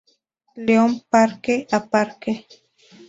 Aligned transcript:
León 0.65 0.93
Parque 1.11 1.55
a 1.77 1.87
Parque. 1.91 2.33